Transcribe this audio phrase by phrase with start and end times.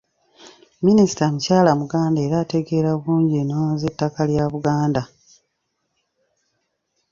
[0.85, 5.03] Minisita mukyala Muganda era ategeera bulungi ennono z’ettaka lya Buganda.